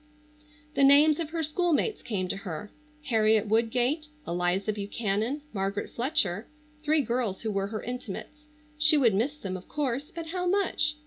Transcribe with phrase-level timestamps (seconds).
[0.73, 2.71] The names of her schoolmates came to her.
[3.03, 6.47] Harriet Woodgate, Eliza Buchanan, Margaret Fletcher,
[6.83, 8.47] three girls who were her intimates.
[8.79, 10.95] She would miss them, of course, but how much?